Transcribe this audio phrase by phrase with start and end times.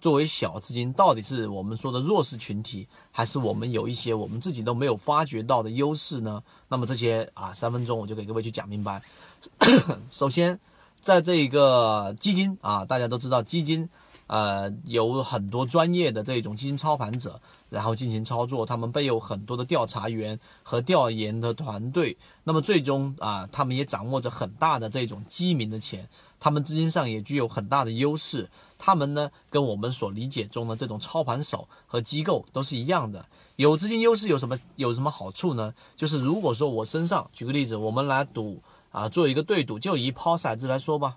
[0.00, 6.42] 作为小资金，到底是我们说的弱势群体，还是我们有一些我们自己都没有发掘到的优势呢？
[6.68, 9.02] 那么这些啊，三分钟我就给各位去讲明白。
[10.10, 10.58] 首先，
[11.00, 13.88] 在这个基金啊，大家都知道基金，
[14.30, 26.08] 呃，有很多专业的这种基金操盘者，然后进行操作，他们背有很多的调查员和调研的团队，那么最终啊，他们也掌握着很大的这种基民的钱。
[26.38, 28.48] 他们资金上也具有很大的优势，
[28.78, 33.26] 他们呢跟我们所理解中的这种操盘手和机构都是一样的。
[33.56, 35.74] 有资金优势有什么有什么好处呢？
[35.96, 38.62] 就是如果说我身上，举个例子，我们来赌
[38.92, 41.16] 啊，做一个对赌，就以抛骰子来说吧。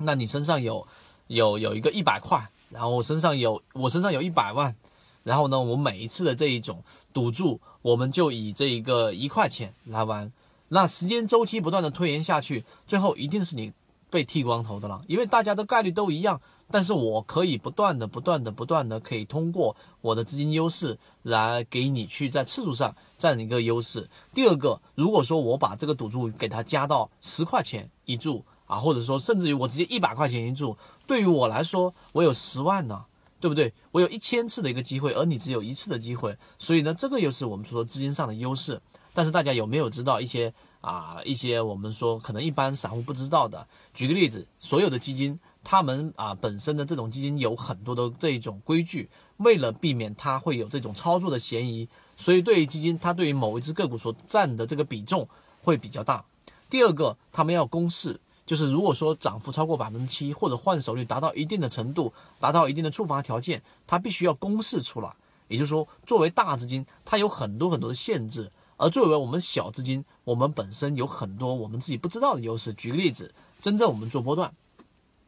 [0.00, 0.86] 那你身上有
[1.28, 4.74] 有有一个一百块，然后我身上有我身上有一百万，
[5.22, 6.82] 然后呢，我每一次的这一种
[7.14, 10.32] 赌注，我们就以这一个一块钱来玩。
[10.70, 13.72] 那时间周期不断的推延下去，最后一定是你。
[14.10, 16.40] 被剃光头的了，因为大家的概率都一样，
[16.70, 24.08] 但是我可以不断的、不断的、不断的，可以通过我的资金优势来给你去在次数上占一个优势。
[24.32, 30.76] 第二个，如果说我把这个赌注给它加到十块钱一注啊，或者说甚至于我直接一百块钱一注，
[31.08, 33.04] 对于我来说，我有十万呢，
[33.40, 33.74] 对不对？
[33.90, 38.80] 我有一千次的一个机会，而你只有一次的机会，所以呢，这个又是我们说资金上的优势。
[39.12, 40.54] 但是大家有没有知道一些？
[40.80, 55.28] 啊，一些我们说可能一般散户不知道的，举个例子，所有的基金，他们啊本身的这种基金有很多的这种规矩，为了避免它会有这种操作的嫌疑，所以对于基金，它对于某一只个股所占的这个比重
[55.60, 56.24] 会比较大。
[56.70, 62.10] 第二个，他们要公示，就是如果说涨幅超过百分之七，或者换手率达到一定的程度，
[62.40, 65.14] 达到一定的触发条件，它必须要公示出来。
[65.48, 68.50] 也就是说，作为大资金，它有很多很多的限制。
[68.78, 72.72] 而作为我们小资金，我们本身有很多我们自己不知道的优势。
[72.72, 74.50] 举个例子，真正我们做波段，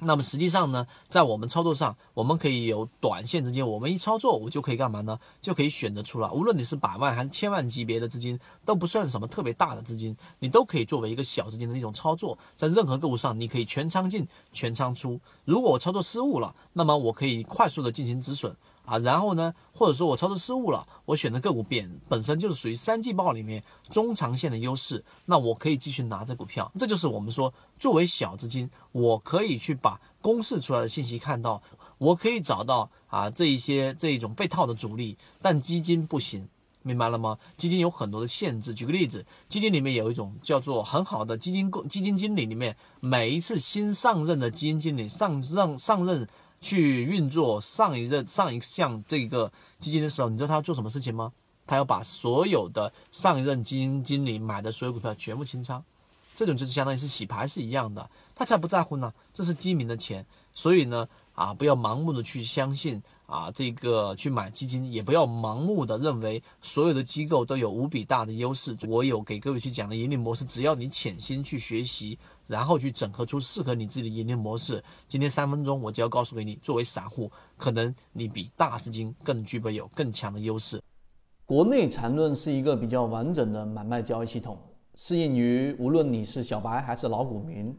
[0.00, 5.18] 那么实际上呢，在我们操作上，我们可以有短线资金，我们一操作，我就可以干嘛呢？
[5.40, 6.30] 就可以选择出来。
[6.30, 12.38] 无论你是百万还是千万级别的资金，都不算什么特别大的资金，你都可以作为一个小资金的一种操作。
[12.54, 15.20] 在任何个股上，你可以全仓进，全仓出。
[15.44, 18.56] 如果我操作失误了，那么我可以快速的进行止损。
[18.88, 26.72] 啊，然后呢，或者说我操作失误了，我选的个股本本身就是属于三季报里面中长线的优势，那我可以继续拿着股票。
[26.78, 31.62] 这就是我们说，作为小资金，我可以去把公示出来的信息看到，
[31.98, 36.48] 我可以找到啊这一些这一种被套的主力，但基金不行，
[36.82, 37.36] 明白了吗？
[37.58, 38.72] 基金有很多的限制。
[38.72, 46.26] 举个例子，基金里面有一种叫做很好的基金基金经理里面，每一次新上任的基金经理上任上任。
[46.60, 51.32] 去运作上一任上一项这个基金的时候，你知道他要做什么事情吗？
[51.66, 55.84] 他要把所有的上一任基金经理买的所有股票全部清仓，
[56.34, 60.24] 这种就是相当于是洗牌是一样的，他才不在乎呢，这是基民的钱，
[60.54, 61.06] 所以呢，
[61.38, 63.00] 啊，不要盲目的去相信。
[63.26, 68.74] 啊，这个去买基金也不要盲目的认为所有的机构都有无比大的优势。
[68.88, 74.82] 我有给各位去讲的盈利模式，只要你潜心去学习，然后去整合出适合你自己的盈利模式。
[75.06, 80.82] 今天三分钟我就要告诉给你，作为散户，可能你比大资金更具备有更强的优势。
[81.44, 84.58] 国内缠论是一个比较完整的买卖交易系统，
[84.94, 87.78] 适应于无论你是小白还是老股民。